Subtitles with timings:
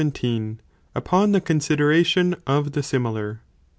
[0.95, 3.41] —Upon the Consideration of the Similar?